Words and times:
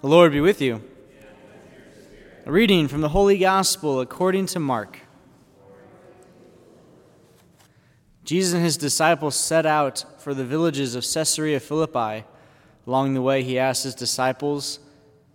The 0.00 0.08
Lord 0.08 0.32
be 0.32 0.40
with 0.40 0.62
you. 0.62 0.82
A 2.46 2.50
reading 2.50 2.88
from 2.88 3.02
the 3.02 3.10
Holy 3.10 3.36
Gospel 3.36 4.00
according 4.00 4.46
to 4.46 4.58
Mark. 4.58 5.00
Jesus 8.24 8.54
and 8.54 8.64
his 8.64 8.78
disciples 8.78 9.36
set 9.36 9.66
out 9.66 10.06
for 10.16 10.32
the 10.32 10.46
villages 10.46 10.94
of 10.94 11.04
Caesarea 11.04 11.60
Philippi. 11.60 12.24
Along 12.86 13.12
the 13.12 13.20
way, 13.20 13.42
he 13.42 13.58
asked 13.58 13.84
his 13.84 13.94
disciples, 13.94 14.78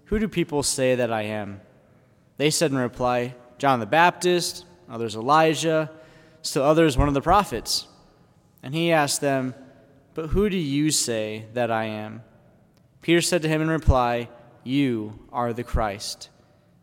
Who 0.06 0.18
do 0.18 0.28
people 0.28 0.64
say 0.64 0.96
that 0.96 1.14
I 1.14 1.22
am? 1.22 1.62
They 2.38 2.50
said 2.50 2.72
in 2.72 2.78
reply, 2.80 3.36
John 3.60 3.80
the 3.80 3.86
Baptist, 3.86 4.66
others 4.90 5.16
Elijah, 5.16 5.92
still 6.42 6.64
others 6.64 6.98
one 6.98 7.08
of 7.08 7.14
the 7.14 7.22
prophets. 7.22 7.86
And 8.64 8.74
he 8.74 8.92
asked 8.92 9.22
them, 9.22 9.54
But 10.16 10.30
who 10.30 10.50
do 10.50 10.58
you 10.58 10.90
say 10.90 11.46
that 11.54 11.70
I 11.70 11.84
am? 11.84 12.24
Peter 13.04 13.22
said 13.22 13.44
to 13.44 13.48
him 13.48 13.62
in 13.62 13.70
reply, 13.70 14.28
You 14.66 15.20
are 15.32 15.54
the 15.54 15.64
Christ. 15.64 16.30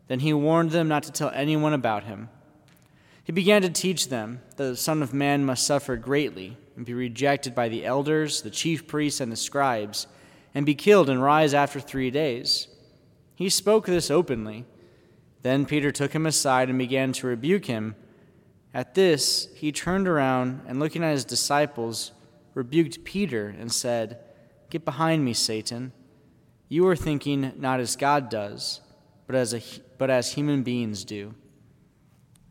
Then 0.07 0.21
he 0.21 0.33
warned 0.33 0.71
them 0.71 0.87
not 0.87 1.03
to 1.03 1.11
tell 1.11 1.29
anyone 1.31 1.73
about 1.73 2.05
him. 2.05 2.29
He 3.25 3.33
began 3.33 3.61
to 3.61 3.69
teach 3.69 4.07
them 4.07 4.41
that 4.55 4.63
the 4.63 4.77
Son 4.77 5.03
of 5.03 5.13
Man 5.13 5.45
must 5.45 5.67
suffer 5.67 5.97
greatly 5.97 6.57
and 6.77 6.85
be 6.85 6.93
rejected 6.93 7.53
by 7.53 7.67
the 7.67 7.85
elders, 7.85 8.41
the 8.41 8.49
chief 8.49 8.87
priests, 8.87 9.19
and 9.19 9.29
the 9.29 9.35
scribes, 9.35 10.07
and 10.55 10.65
be 10.65 10.75
killed 10.75 11.09
and 11.09 11.21
rise 11.21 11.53
after 11.53 11.81
three 11.81 12.09
days. 12.09 12.69
He 13.35 13.49
spoke 13.49 13.85
this 13.85 14.09
openly. 14.09 14.63
Then 15.41 15.65
Peter 15.65 15.91
took 15.91 16.13
him 16.13 16.25
aside 16.25 16.69
and 16.69 16.79
began 16.79 17.11
to 17.13 17.27
rebuke 17.27 17.65
him. 17.65 17.95
At 18.73 18.95
this, 18.95 19.49
he 19.55 19.73
turned 19.73 20.07
around 20.07 20.61
and, 20.67 20.79
looking 20.79 21.03
at 21.03 21.11
his 21.11 21.25
disciples, 21.25 22.13
rebuked 22.53 23.03
Peter 23.03 23.53
and 23.59 23.71
said, 23.71 24.19
Get 24.69 24.85
behind 24.85 25.25
me, 25.25 25.33
Satan. 25.33 25.91
You 26.73 26.87
are 26.87 26.95
thinking 26.95 27.51
not 27.59 27.79
as 27.79 27.95
God 27.95 28.31
does, 28.31 28.81
but 29.27 29.35
as, 29.35 29.53
a, 29.53 29.61
but 29.99 30.09
as 30.09 30.33
human 30.33 30.63
beings 30.63 31.05
do. 31.05 31.35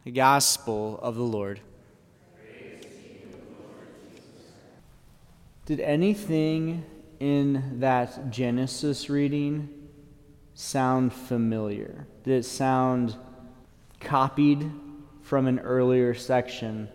The 0.04 0.12
Gospel 0.12 1.00
of 1.02 1.16
the 1.16 1.24
Lord. 1.24 1.58
Did 5.66 5.80
anything 5.80 6.84
in 7.18 7.80
that 7.80 8.30
Genesis 8.30 9.10
reading 9.10 9.68
sound 10.54 11.12
familiar? 11.12 12.06
Did 12.22 12.34
it 12.34 12.44
sound 12.44 13.16
copied 13.98 14.70
from 15.22 15.48
an 15.48 15.58
earlier 15.58 16.14
section 16.14 16.88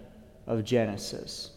of 0.46 0.64
Genesis? 0.64 1.52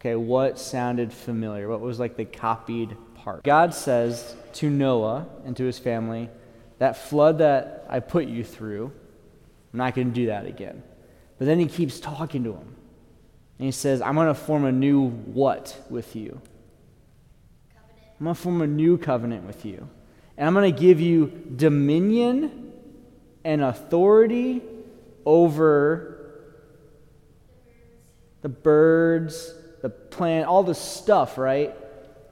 Okay, 0.00 0.16
what 0.16 0.58
sounded 0.58 1.12
familiar? 1.12 1.68
What 1.68 1.80
was 1.80 2.00
like 2.00 2.16
the 2.16 2.24
copied 2.24 2.96
part? 3.26 3.42
God 3.42 3.74
says 3.74 4.34
to 4.54 4.70
Noah 4.70 5.26
and 5.44 5.54
to 5.56 5.64
his 5.64 5.78
family, 5.78 6.30
That 6.78 6.96
flood 6.96 7.38
that 7.38 7.84
I 7.90 8.00
put 8.00 8.26
you 8.26 8.44
through, 8.44 8.92
I'm 9.72 9.78
not 9.78 9.94
going 9.94 10.08
to 10.08 10.14
do 10.14 10.26
that 10.26 10.46
again. 10.46 10.82
But 11.38 11.44
then 11.44 11.58
he 11.58 11.66
keeps 11.66 12.00
talking 12.00 12.44
to 12.44 12.52
him. 12.52 12.76
And 13.58 13.66
he 13.66 13.72
says, 13.72 14.00
I'm 14.00 14.14
going 14.14 14.28
to 14.28 14.34
form 14.34 14.64
a 14.64 14.72
new 14.72 15.08
what 15.08 15.78
with 15.90 16.14
you? 16.14 16.40
Covenant. 17.74 18.06
I'm 18.20 18.24
going 18.24 18.36
to 18.36 18.40
form 18.40 18.62
a 18.62 18.66
new 18.66 18.96
covenant 18.96 19.44
with 19.44 19.66
you. 19.66 19.88
And 20.38 20.46
I'm 20.46 20.54
going 20.54 20.72
to 20.72 20.80
give 20.80 21.00
you 21.00 21.26
dominion 21.56 22.72
and 23.44 23.62
authority 23.62 24.62
over 25.24 26.12
the 28.42 28.48
birds, 28.48 29.52
the 29.82 29.88
plant, 29.90 30.46
all 30.46 30.62
the 30.62 30.74
stuff, 30.74 31.38
right? 31.38 31.74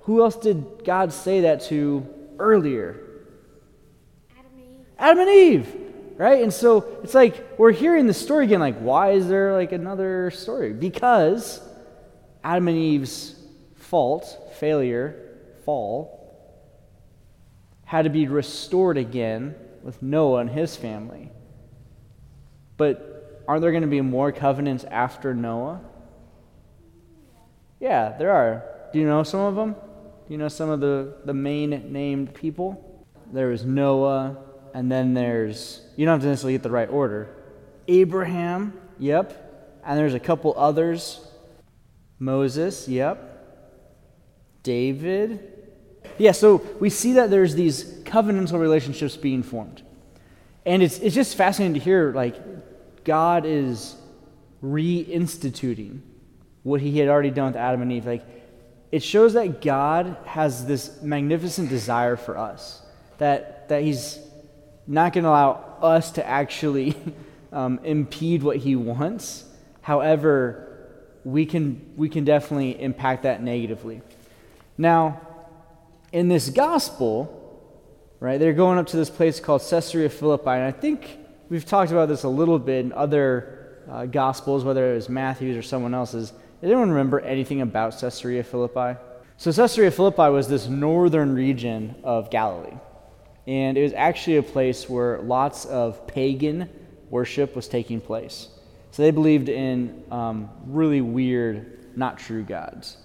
Who 0.04 0.22
else 0.22 0.36
did 0.36 0.84
God 0.84 1.12
say 1.12 1.42
that 1.42 1.62
to 1.62 2.06
earlier? 2.38 3.00
Adam 4.38 4.52
and 4.52 4.60
Eve. 4.60 4.86
Adam 4.98 5.18
and 5.18 5.30
Eve, 5.30 5.76
right? 6.16 6.42
And 6.42 6.52
so 6.52 6.98
it's 7.02 7.14
like 7.14 7.58
we're 7.58 7.72
hearing 7.72 8.06
the 8.06 8.14
story 8.14 8.44
again. 8.44 8.60
Like, 8.60 8.78
why 8.78 9.12
is 9.12 9.28
there 9.28 9.54
like 9.54 9.72
another 9.72 10.30
story? 10.30 10.72
Because 10.72 11.60
Adam 12.42 12.68
and 12.68 12.76
Eve's 12.76 13.34
fault, 13.76 14.54
failure, 14.58 15.38
fall, 15.64 16.20
had 17.84 18.02
to 18.02 18.10
be 18.10 18.26
restored 18.26 18.98
again 18.98 19.54
with 19.82 20.02
Noah 20.02 20.40
and 20.40 20.50
his 20.50 20.76
family. 20.76 21.30
But 22.76 23.42
aren't 23.48 23.62
there 23.62 23.70
going 23.70 23.82
to 23.82 23.88
be 23.88 24.02
more 24.02 24.32
covenants 24.32 24.84
after 24.84 25.34
Noah? 25.34 25.80
Yeah, 27.80 28.16
there 28.18 28.32
are. 28.32 28.64
Do 28.92 28.98
you 28.98 29.06
know 29.06 29.22
some 29.22 29.40
of 29.40 29.54
them? 29.54 29.76
Do 30.26 30.32
you 30.32 30.38
know 30.38 30.48
some 30.48 30.70
of 30.70 30.80
the, 30.80 31.16
the 31.24 31.34
main 31.34 31.92
named 31.92 32.34
people? 32.34 33.06
There 33.32 33.48
was 33.48 33.64
Noah, 33.64 34.38
and 34.72 34.90
then 34.90 35.12
there's, 35.12 35.82
you 35.96 36.06
don't 36.06 36.14
have 36.14 36.22
to 36.22 36.28
necessarily 36.28 36.54
get 36.54 36.62
the 36.62 36.70
right 36.70 36.88
order. 36.88 37.28
Abraham, 37.88 38.80
yep. 38.98 39.80
And 39.84 39.98
there's 39.98 40.14
a 40.14 40.20
couple 40.20 40.54
others. 40.56 41.20
Moses, 42.18 42.88
yep. 42.88 43.30
David. 44.62 45.52
Yeah, 46.16 46.32
so 46.32 46.64
we 46.80 46.88
see 46.88 47.14
that 47.14 47.28
there's 47.30 47.54
these 47.54 47.84
covenantal 48.04 48.58
relationships 48.58 49.16
being 49.16 49.42
formed. 49.42 49.82
And 50.64 50.82
it's, 50.82 50.98
it's 51.00 51.14
just 51.14 51.36
fascinating 51.36 51.74
to 51.74 51.80
hear, 51.80 52.12
like, 52.14 52.36
God 53.04 53.44
is 53.44 53.96
reinstituting 54.62 56.00
what 56.62 56.80
he 56.80 56.98
had 56.98 57.08
already 57.08 57.30
done 57.30 57.48
with 57.48 57.56
Adam 57.56 57.82
and 57.82 57.92
Eve. 57.92 58.06
Like, 58.06 58.24
it 58.94 59.02
shows 59.02 59.32
that 59.32 59.60
God 59.60 60.16
has 60.24 60.66
this 60.66 61.02
magnificent 61.02 61.68
desire 61.68 62.14
for 62.14 62.38
us, 62.38 62.80
that, 63.18 63.68
that 63.68 63.82
he's 63.82 64.20
not 64.86 65.12
going 65.12 65.24
to 65.24 65.30
allow 65.30 65.78
us 65.82 66.12
to 66.12 66.24
actually 66.24 66.94
um, 67.52 67.80
impede 67.82 68.44
what 68.44 68.58
he 68.58 68.76
wants. 68.76 69.46
However, 69.82 70.86
we 71.24 71.44
can, 71.44 71.84
we 71.96 72.08
can 72.08 72.24
definitely 72.24 72.80
impact 72.80 73.24
that 73.24 73.42
negatively. 73.42 74.00
Now, 74.78 75.20
in 76.12 76.28
this 76.28 76.48
gospel, 76.48 77.60
right, 78.20 78.38
they're 78.38 78.52
going 78.52 78.78
up 78.78 78.86
to 78.86 78.96
this 78.96 79.10
place 79.10 79.40
called 79.40 79.62
Caesarea 79.68 80.08
Philippi, 80.08 80.50
and 80.50 80.62
I 80.62 80.70
think 80.70 81.18
we've 81.48 81.66
talked 81.66 81.90
about 81.90 82.06
this 82.06 82.22
a 82.22 82.28
little 82.28 82.60
bit 82.60 82.84
in 82.84 82.92
other 82.92 83.80
uh, 83.90 84.06
gospels, 84.06 84.62
whether 84.62 84.92
it 84.92 84.94
was 84.94 85.08
Matthew's 85.08 85.56
or 85.56 85.62
someone 85.62 85.94
else's. 85.94 86.32
Did 86.64 86.70
anyone 86.70 86.92
remember 86.92 87.20
anything 87.20 87.60
about 87.60 88.00
Caesarea 88.00 88.42
Philippi? 88.42 88.98
So, 89.36 89.52
Caesarea 89.52 89.90
Philippi 89.90 90.30
was 90.30 90.48
this 90.48 90.66
northern 90.66 91.34
region 91.34 91.94
of 92.02 92.30
Galilee. 92.30 92.78
And 93.46 93.76
it 93.76 93.82
was 93.82 93.92
actually 93.92 94.38
a 94.38 94.42
place 94.42 94.88
where 94.88 95.18
lots 95.18 95.66
of 95.66 96.06
pagan 96.06 96.70
worship 97.10 97.54
was 97.54 97.68
taking 97.68 98.00
place. 98.00 98.48
So, 98.92 99.02
they 99.02 99.10
believed 99.10 99.50
in 99.50 100.04
um, 100.10 100.48
really 100.64 101.02
weird, 101.02 101.98
not 101.98 102.18
true 102.18 102.42
gods. 102.42 102.96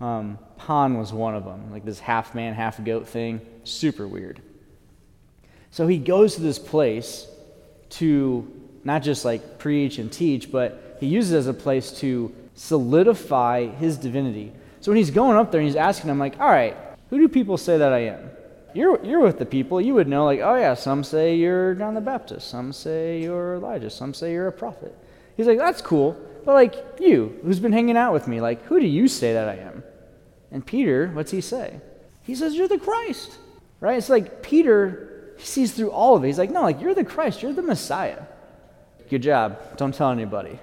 Um, 0.00 0.36
Pan 0.58 0.98
was 0.98 1.12
one 1.12 1.36
of 1.36 1.44
them, 1.44 1.70
like 1.70 1.84
this 1.84 2.00
half 2.00 2.34
man, 2.34 2.52
half 2.52 2.82
goat 2.82 3.06
thing. 3.06 3.40
Super 3.62 4.08
weird. 4.08 4.42
So, 5.70 5.86
he 5.86 5.98
goes 5.98 6.34
to 6.34 6.40
this 6.40 6.58
place 6.58 7.28
to 7.90 8.52
not 8.82 9.04
just 9.04 9.24
like 9.24 9.60
preach 9.60 9.98
and 9.98 10.12
teach, 10.12 10.50
but 10.50 10.96
he 10.98 11.06
uses 11.06 11.32
it 11.32 11.36
as 11.36 11.46
a 11.46 11.54
place 11.54 11.92
to 12.00 12.34
solidify 12.54 13.66
his 13.66 13.96
divinity. 13.96 14.52
So 14.80 14.90
when 14.90 14.96
he's 14.98 15.10
going 15.10 15.36
up 15.36 15.50
there 15.50 15.60
and 15.60 15.68
he's 15.68 15.76
asking 15.76 16.08
them, 16.08 16.18
like, 16.18 16.40
all 16.40 16.48
right, 16.48 16.76
who 17.10 17.18
do 17.18 17.28
people 17.28 17.56
say 17.56 17.78
that 17.78 17.92
I 17.92 18.00
am? 18.00 18.30
You're, 18.74 19.04
you're 19.04 19.20
with 19.20 19.38
the 19.38 19.46
people. 19.46 19.80
You 19.80 19.94
would 19.94 20.08
know, 20.08 20.24
like, 20.24 20.40
oh, 20.40 20.56
yeah, 20.56 20.74
some 20.74 21.04
say 21.04 21.36
you're 21.36 21.74
John 21.74 21.94
the 21.94 22.00
Baptist. 22.00 22.48
Some 22.48 22.72
say 22.72 23.22
you're 23.22 23.54
Elijah. 23.54 23.88
Some 23.88 24.12
say 24.12 24.32
you're 24.32 24.48
a 24.48 24.52
prophet. 24.52 24.96
He's 25.36 25.46
like, 25.46 25.58
that's 25.58 25.80
cool. 25.80 26.20
But, 26.44 26.54
like, 26.54 26.74
you, 27.00 27.38
who's 27.42 27.60
been 27.60 27.72
hanging 27.72 27.96
out 27.96 28.12
with 28.12 28.26
me, 28.26 28.40
like, 28.40 28.64
who 28.64 28.80
do 28.80 28.86
you 28.86 29.06
say 29.08 29.32
that 29.32 29.48
I 29.48 29.56
am? 29.56 29.84
And 30.50 30.66
Peter, 30.66 31.08
what's 31.14 31.30
he 31.30 31.40
say? 31.40 31.80
He 32.22 32.34
says, 32.34 32.54
you're 32.54 32.68
the 32.68 32.78
Christ, 32.78 33.38
right? 33.80 33.96
It's 33.96 34.08
like 34.10 34.42
Peter, 34.42 35.34
he 35.38 35.46
sees 35.46 35.72
through 35.72 35.90
all 35.90 36.16
of 36.16 36.24
it. 36.24 36.26
He's 36.26 36.38
like, 36.38 36.50
no, 36.50 36.62
like, 36.62 36.80
you're 36.80 36.94
the 36.94 37.04
Christ. 37.04 37.42
You're 37.42 37.52
the 37.52 37.62
Messiah. 37.62 38.22
Good 39.08 39.22
job. 39.22 39.76
Don't 39.76 39.94
tell 39.94 40.10
anybody. 40.10 40.58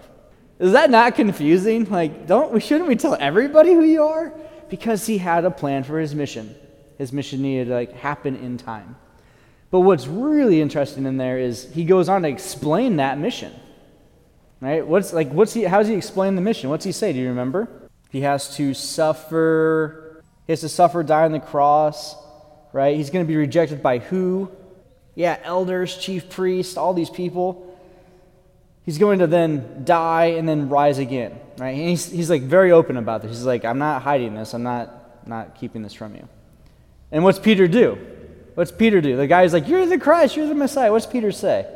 Is 0.62 0.74
that 0.74 0.92
not 0.92 1.16
confusing? 1.16 1.90
Like, 1.90 2.28
don't 2.28 2.52
we 2.52 2.60
shouldn't 2.60 2.88
we 2.88 2.96
tell 2.96 3.18
everybody 3.20 3.74
who 3.74 3.84
you 3.84 4.04
are? 4.04 4.32
Because 4.70 5.08
he 5.08 5.18
had 5.18 5.44
a 5.44 5.50
plan 5.50 5.84
for 5.84 6.00
his 6.00 6.14
mission. 6.14 6.56
His 7.00 7.12
mission 7.12 7.42
needed 7.42 7.70
to 7.70 7.74
like 7.74 7.94
happen 7.94 8.36
in 8.36 8.58
time. 8.58 8.96
But 9.72 9.80
what's 9.80 10.06
really 10.06 10.62
interesting 10.62 11.08
in 11.08 11.18
there 11.18 11.40
is 11.40 11.72
he 11.74 11.84
goes 11.84 12.08
on 12.08 12.22
to 12.22 12.28
explain 12.28 12.98
that 12.98 13.18
mission. 13.18 13.52
Right? 14.60 14.86
What's 14.86 15.14
like 15.14 15.32
what's 15.32 15.52
he 15.52 15.64
how 15.64 15.80
does 15.80 15.88
he 15.88 15.96
explain 15.96 16.36
the 16.36 16.42
mission? 16.42 16.70
What's 16.70 16.86
he 16.86 16.92
say? 16.92 17.12
Do 17.12 17.18
you 17.18 17.30
remember? 17.30 17.68
He 18.12 18.22
has 18.22 18.56
to 18.58 18.76
suffer 18.76 20.22
he 20.46 20.54
has 20.54 20.60
to 20.62 20.70
suffer, 20.70 21.02
die 21.02 21.24
on 21.24 21.32
the 21.32 21.40
cross, 21.40 22.16
right? 22.72 22.96
He's 22.96 23.10
going 23.10 23.26
to 23.26 23.28
be 23.28 23.38
rejected 23.38 23.82
by 23.82 23.98
who? 23.98 24.52
Yeah, 25.16 25.40
elders, 25.44 25.98
chief 25.98 26.30
priests, 26.30 26.78
all 26.78 26.94
these 26.94 27.10
people 27.10 27.71
he's 28.86 28.98
going 28.98 29.20
to 29.20 29.28
then 29.28 29.84
die 29.84 30.26
and 30.38 30.48
then 30.48 30.70
rise 30.70 30.98
again, 30.98 31.40
right? 31.58 31.70
And 31.70 31.90
he's, 31.90 32.10
he's 32.10 32.30
like 32.30 32.42
very 32.42 32.72
open 32.72 32.98
about 32.98 33.22
this. 33.22 33.32
He's 33.32 33.46
like, 33.46 33.66
I'm 33.66 33.80
not 33.80 34.02
hiding 34.02 34.36
this. 34.36 34.54
I'm 34.54 34.64
not, 34.64 35.28
not 35.28 35.56
keeping 35.56 35.82
this 35.82 35.94
from 35.94 36.16
you. 36.16 36.28
And 37.12 37.24
what's 37.24 37.40
Peter 37.40 37.68
do? 37.68 37.98
What's 38.56 38.72
Peter 38.72 39.02
do? 39.02 39.16
The 39.16 39.28
guy's 39.28 39.54
like, 39.54 39.68
You're 39.68 39.86
the 39.86 39.98
Christ, 39.98 40.36
you're 40.36 40.48
the 40.48 40.56
Messiah. 40.56 40.92
What's 40.92 41.06
Peter 41.06 41.32
say? 41.32 41.68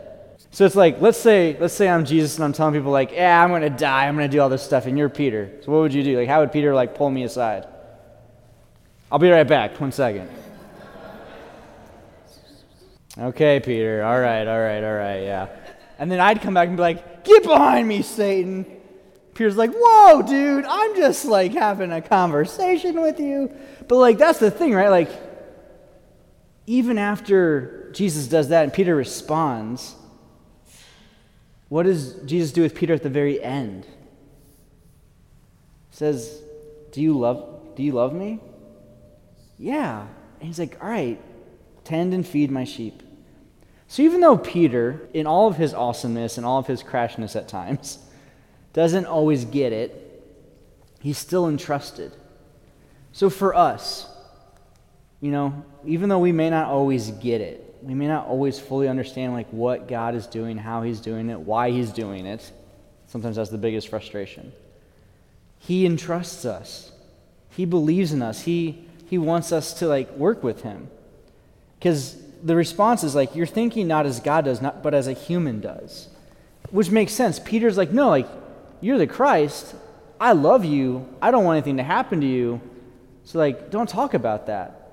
So 0.52 0.66
it's 0.66 0.76
like, 0.76 1.02
let's 1.02 1.18
say, 1.18 1.58
let's 1.60 1.74
say 1.74 1.90
I'm 1.90 2.06
Jesus 2.06 2.36
and 2.36 2.46
I'm 2.46 2.54
telling 2.54 2.74
people 2.74 2.92
like, 2.92 3.12
yeah, 3.12 3.44
I'm 3.44 3.50
gonna 3.50 3.70
die, 3.70 4.08
I'm 4.08 4.16
gonna 4.16 4.30
do 4.30 4.40
all 4.40 4.48
this 4.48 4.64
stuff, 4.64 4.86
and 4.86 4.98
you're 4.98 5.10
Peter. 5.10 5.52
So 5.64 5.72
what 5.72 5.80
would 5.80 5.94
you 5.94 6.04
do? 6.04 6.18
Like, 6.18 6.30
how 6.30 6.40
would 6.40 6.52
Peter 6.52 6.74
like 6.74 6.96
pull 6.96 7.10
me 7.10 7.24
aside? 7.24 7.68
I'll 9.12 9.20
be 9.20 9.30
right 9.30 9.48
back. 9.48 9.80
One 9.80 9.92
second. 9.92 10.30
Okay, 13.18 13.60
Peter. 13.60 14.04
All 14.04 14.20
right, 14.20 14.46
all 14.48 14.60
right, 14.60 14.84
all 14.84 14.94
right, 14.94 15.24
yeah. 15.24 15.48
And 15.98 16.12
then 16.12 16.20
I'd 16.20 16.42
come 16.42 16.54
back 16.54 16.68
and 16.68 16.78
be 16.78 16.82
like, 16.82 17.24
get 17.24 17.44
behind 17.44 17.88
me, 17.88 18.02
Satan. 18.02 18.66
Peter's 19.34 19.58
like, 19.58 19.72
whoa, 19.74 20.22
dude, 20.22 20.66
I'm 20.66 20.96
just 20.96 21.26
like 21.26 21.54
having 21.54 21.92
a 21.92 22.02
conversation 22.02 23.02
with 23.02 23.20
you. 23.20 23.52
But 23.88 23.98
like, 23.98 24.18
that's 24.18 24.40
the 24.40 24.52
thing, 24.52 24.74
right? 24.74 24.90
Like, 24.90 25.10
even 26.68 26.98
after 26.98 27.92
Jesus 27.92 28.28
does 28.28 28.50
that 28.50 28.64
and 28.64 28.74
Peter 28.74 28.96
responds, 28.96 29.96
what 31.70 31.84
does 31.84 32.14
Jesus 32.26 32.52
do 32.52 32.62
with 32.62 32.76
Peter 32.76 32.94
at 32.94 33.04
the 33.04 33.10
very 33.10 33.42
end? 33.42 33.86
He 35.90 35.98
says, 35.98 36.42
Do 36.92 37.02
you 37.02 37.18
love 37.18 37.76
do 37.76 37.84
you 37.84 37.92
love 37.92 38.14
me? 38.14 38.40
Yeah. 39.58 40.08
And 40.40 40.48
he's 40.48 40.60
like, 40.60 40.78
All 40.82 40.90
right, 40.90 41.20
tend 41.84 42.14
and 42.14 42.26
feed 42.26 42.52
my 42.52 42.64
sheep. 42.64 43.02
So 43.88 44.02
even 44.02 44.22
though 44.22 44.38
Peter, 44.38 45.08
in 45.14 45.28
all 45.28 45.48
of 45.48 45.58
his 45.58 45.74
awesomeness 45.74 46.38
and 46.38 46.46
all 46.46 46.60
of 46.60 46.68
his 46.68 46.84
crashness 46.84 47.36
at 47.36 47.48
times, 47.48 48.00
doesn't 48.74 49.06
always 49.06 49.46
get 49.46 49.72
it, 49.72 50.24
he's 51.02 51.18
still 51.18 51.48
entrusted. 51.48 52.12
So 53.12 53.30
for 53.30 53.56
us, 53.56 54.08
you 55.22 55.32
know, 55.32 55.64
even 55.86 56.10
though 56.10 56.20
we 56.20 56.32
may 56.32 56.50
not 56.50 56.68
always 56.68 57.12
get 57.12 57.42
it, 57.42 57.78
we 57.82 57.94
may 57.94 58.08
not 58.08 58.28
always 58.28 58.60
fully 58.60 58.88
understand 58.88 59.34
like 59.34 59.48
what 59.52 59.88
God 59.88 60.16
is 60.16 60.28
doing, 60.28 60.58
how 60.58 60.82
he's 60.82 61.00
doing 61.00 61.30
it, 61.30 61.40
why 61.40 61.72
he's 61.72 61.92
doing 61.92 62.26
it. 62.26 62.52
Sometimes 63.08 63.36
that's 63.36 63.52
the 63.52 63.58
biggest 63.58 63.88
frustration. 63.88 64.52
He 65.60 65.86
entrusts 65.86 66.46
us. 66.46 66.92
He 67.50 67.66
believes 67.66 68.12
in 68.12 68.22
us. 68.22 68.42
He 68.42 68.86
he 69.08 69.18
wants 69.20 69.52
us 69.52 69.76
to 69.76 69.88
like 69.88 70.12
work 70.18 70.44
with 70.44 70.64
him. 70.64 70.90
Cuz 71.80 72.18
the 72.44 72.56
response 72.56 73.04
is 73.04 73.16
like 73.16 73.36
you're 73.36 73.46
thinking 73.46 73.88
not 73.88 74.06
as 74.06 74.20
God 74.20 74.46
does, 74.46 74.62
not 74.62 74.84
but 74.84 74.94
as 74.94 75.08
a 75.08 75.14
human 75.14 75.62
does. 75.62 76.08
Which 76.72 76.90
makes 76.90 77.14
sense. 77.14 77.40
Peter's 77.40 77.78
like, 77.78 77.92
"No, 77.92 78.10
like 78.10 78.28
you're 78.82 78.98
the 78.98 79.08
Christ. 79.08 79.76
I 80.20 80.34
love 80.34 80.66
you. 80.66 81.08
I 81.22 81.32
don't 81.32 81.44
want 81.44 81.58
anything 81.58 81.78
to 81.78 81.84
happen 81.84 82.22
to 82.22 82.28
you." 82.28 82.62
So 83.24 83.40
like 83.40 83.70
don't 83.70 83.90
talk 83.90 84.14
about 84.14 84.48
that. 84.48 84.86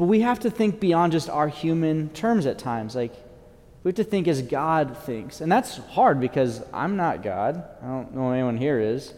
But 0.00 0.06
we 0.06 0.22
have 0.22 0.40
to 0.40 0.50
think 0.50 0.80
beyond 0.80 1.12
just 1.12 1.28
our 1.28 1.46
human 1.46 2.08
terms 2.08 2.46
at 2.46 2.58
times. 2.58 2.96
Like, 2.96 3.12
we 3.84 3.90
have 3.90 3.96
to 3.96 4.04
think 4.04 4.28
as 4.28 4.40
God 4.40 4.96
thinks. 4.96 5.42
And 5.42 5.52
that's 5.52 5.76
hard 5.76 6.20
because 6.20 6.62
I'm 6.72 6.96
not 6.96 7.22
God. 7.22 7.62
I 7.82 7.86
don't 7.86 8.14
know 8.14 8.30
anyone 8.30 8.56
here 8.56 8.80
is. 8.80 9.12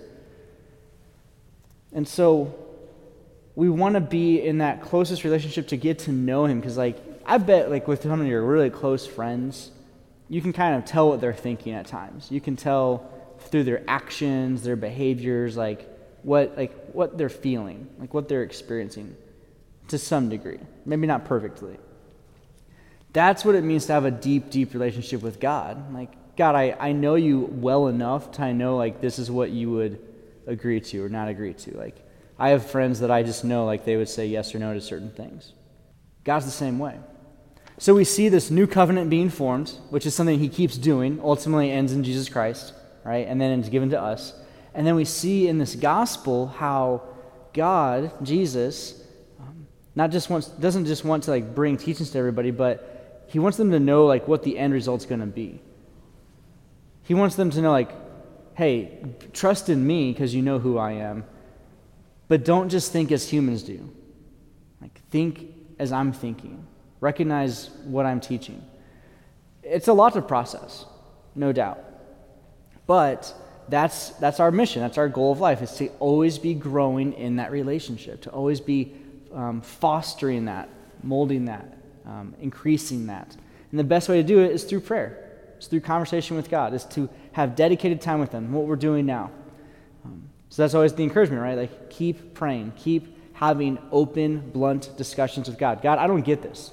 And 1.93 2.09
so 2.09 2.53
we 3.55 3.69
want 3.69 3.95
to 3.95 4.01
be 4.01 4.41
in 4.41 4.59
that 4.59 4.83
closest 4.83 5.25
relationship 5.25 5.69
to 5.69 5.77
get 5.77 6.01
to 6.01 6.13
know 6.13 6.47
Him. 6.47 6.61
Because, 6.61 6.77
like, 6.77 6.97
I 7.27 7.39
bet, 7.39 7.71
like, 7.71 7.87
with 7.89 8.03
some 8.03 8.21
of 8.21 8.27
your 8.27 8.43
really 8.45 8.71
close 8.71 9.07
friends, 9.07 9.71
you 10.29 10.41
can 10.41 10.53
kind 10.53 10.77
of 10.77 10.85
tell 10.85 11.09
what 11.09 11.21
they're 11.21 11.35
thinking 11.35 11.75
at 11.75 11.87
times. 11.87 12.31
You 12.31 12.41
can 12.41 12.57
tell 12.57 13.11
through 13.39 13.65
their 13.65 13.83
actions, 13.89 14.63
their 14.63 14.77
behaviors, 14.77 15.57
like, 15.57 15.89
what, 16.23 16.57
like, 16.57 16.91
what 16.93 17.19
they're 17.19 17.29
feeling, 17.29 17.89
like, 17.99 18.15
what 18.15 18.29
they're 18.29 18.43
experiencing 18.43 19.17
to 19.89 19.99
some 19.99 20.29
degree, 20.29 20.61
maybe 20.87 21.07
not 21.07 21.25
perfectly. 21.25 21.77
That's 23.13 23.45
what 23.45 23.55
it 23.55 23.63
means 23.63 23.87
to 23.87 23.93
have 23.93 24.05
a 24.05 24.11
deep, 24.11 24.51
deep 24.51 24.73
relationship 24.73 25.21
with 25.21 25.39
God. 25.39 25.93
Like, 25.93 26.13
God, 26.37 26.55
I, 26.55 26.75
I 26.81 26.93
know 26.93 27.15
you 27.15 27.41
well 27.41 27.89
enough 27.89 28.33
to 28.33 28.43
I 28.43 28.53
know 28.53 28.77
like 28.77 29.01
this 29.01 29.19
is 29.19 29.31
what 29.31 29.51
you 29.51 29.71
would 29.71 30.01
agree 30.47 30.81
to 30.81 31.05
or 31.05 31.09
not 31.09 31.29
agree 31.29 31.53
to. 31.53 31.77
Like, 31.77 31.97
I 32.39 32.51
have 32.51 32.71
friends 32.71 33.01
that 33.01 33.11
I 33.11 33.23
just 33.23 33.45
know 33.45 33.65
like 33.65 33.85
they 33.85 33.97
would 33.97 34.09
say 34.09 34.27
yes 34.27 34.55
or 34.55 34.59
no 34.59 34.75
to 34.75 34.81
certain 34.81 35.11
things. 35.11 35.53
God's 36.25 36.45
the 36.45 36.51
same 36.51 36.79
way. 36.79 36.99
So 37.79 37.95
we 37.95 38.05
see 38.05 38.29
this 38.29 38.51
new 38.51 38.67
covenant 38.67 39.11
being 39.11 39.29
formed, 39.29 39.71
which 39.91 40.07
is 40.07 40.15
something 40.15 40.39
he 40.39 40.49
keeps 40.49 40.77
doing, 40.77 41.21
ultimately 41.23 41.71
ends 41.71 41.93
in 41.93 42.05
Jesus 42.05 42.29
Christ, 42.29 42.75
right? 43.05 43.27
And 43.27 43.41
then 43.41 43.59
it's 43.59 43.69
given 43.69 43.91
to 43.91 44.01
us. 44.01 44.35
And 44.75 44.87
then 44.87 44.95
we 44.95 45.05
see 45.05 45.49
in 45.49 45.59
this 45.59 45.75
gospel 45.75 46.47
how 46.47 47.03
God, 47.53 48.13
Jesus, 48.25 49.03
um, 49.41 49.67
not 49.95 50.11
just 50.11 50.31
wants 50.31 50.49
doesn't 50.49 50.87
just 50.87 51.05
want 51.05 51.25
to 51.25 51.31
like 51.31 51.55
bring 51.55 51.77
teachings 51.77 52.11
to 52.11 52.19
everybody, 52.19 52.51
but 52.51 53.25
he 53.27 53.39
wants 53.39 53.59
them 53.59 53.71
to 53.71 53.81
know 53.81 54.07
like 54.07 54.29
what 54.29 54.43
the 54.43 54.59
end 54.59 54.73
result's 54.73 55.07
going 55.07 55.21
to 55.21 55.27
be. 55.27 55.61
He 57.05 57.15
wants 57.15 57.35
them 57.35 57.51
to 57.51 57.61
know 57.61 57.73
like, 57.73 57.91
hey, 58.55 58.99
trust 59.33 59.69
in 59.69 59.87
me 59.87 60.13
because 60.13 60.35
you 60.35 60.43
know 60.43 60.59
who 60.59 60.79
I 60.79 60.93
am. 60.93 61.25
But 62.33 62.47
don't 62.47 62.71
just 62.71 62.93
think 62.93 63.13
as 63.13 63.29
humans 63.29 63.63
do. 63.63 63.93
Like 64.81 64.99
think 65.11 65.55
as 65.79 65.93
I'm 65.93 66.15
thinking. 66.15 66.67
Recognize 66.99 67.69
what 67.85 68.07
I'm 68.07 68.21
teaching. 68.21 68.65
It's 69.63 69.87
a 69.89 69.93
lot 69.93 70.15
to 70.15 70.23
process, 70.23 70.87
no 71.35 71.53
doubt. 71.53 71.79
But 72.87 73.35
that's 73.69 74.13
that's 74.13 74.41
our 74.41 74.51
mission. 74.51 74.81
That's 74.81 74.97
our 74.97 75.11
goal 75.11 75.33
of 75.33 75.41
life 75.41 75.61
is 75.61 75.73
to 75.73 75.89
always 75.99 76.39
be 76.39 76.55
growing 76.55 77.13
in 77.13 77.37
that 77.37 77.53
relationship, 77.53 78.23
to 78.23 78.31
always 78.31 78.63
be 78.63 78.95
um, 79.35 79.61
fostering 79.61 80.47
that, 80.47 80.71
molding 81.03 81.45
that, 81.45 81.77
um, 82.07 82.35
increasing 82.41 83.09
that. 83.09 83.37
And 83.71 83.79
the 83.79 83.85
best 83.85 84.09
way 84.09 84.17
to 84.17 84.27
do 84.27 84.39
it 84.41 84.53
is 84.53 84.65
through 84.65 84.81
prayer. 84.81 85.53
It's 85.59 85.67
through 85.67 85.81
conversation 85.81 86.39
with 86.39 86.49
God. 86.49 86.73
Is 86.73 86.87
to 86.97 87.11
have 87.33 87.57
dedicated 87.57 88.01
time 88.01 88.21
with 88.21 88.33
Him. 88.33 88.53
What 88.55 88.65
we're 88.65 88.77
doing 88.77 89.05
now. 89.05 89.33
So 90.53 90.61
that's 90.61 90.75
always 90.75 90.93
the 90.93 91.03
encouragement, 91.03 91.41
right? 91.41 91.57
Like 91.57 91.89
keep 91.89 92.35
praying, 92.35 92.75
keep 92.77 93.17
having 93.33 93.79
open, 93.91 94.51
blunt 94.51 94.95
discussions 94.99 95.49
with 95.49 95.59
God. 95.59 95.81
God, 95.81 95.99
I 95.99 96.07
don't 96.07 96.21
get 96.21 96.43
this. 96.43 96.71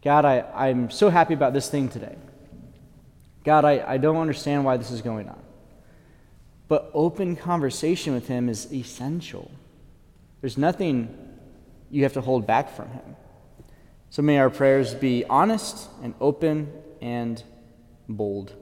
God, 0.00 0.24
I, 0.24 0.42
I'm 0.54 0.90
so 0.90 1.10
happy 1.10 1.34
about 1.34 1.54
this 1.54 1.68
thing 1.68 1.88
today. 1.88 2.14
God, 3.42 3.64
I, 3.64 3.84
I 3.84 3.96
don't 3.96 4.16
understand 4.16 4.64
why 4.64 4.76
this 4.76 4.92
is 4.92 5.02
going 5.02 5.28
on. 5.28 5.42
But 6.68 6.88
open 6.94 7.34
conversation 7.34 8.14
with 8.14 8.28
Him 8.28 8.48
is 8.48 8.72
essential. 8.72 9.50
There's 10.42 10.56
nothing 10.56 11.18
you 11.90 12.04
have 12.04 12.12
to 12.12 12.20
hold 12.20 12.46
back 12.46 12.76
from 12.76 12.90
Him. 12.90 13.16
So 14.10 14.22
may 14.22 14.38
our 14.38 14.50
prayers 14.50 14.94
be 14.94 15.24
honest 15.24 15.88
and 16.00 16.14
open 16.20 16.72
and 17.00 17.42
bold. 18.08 18.54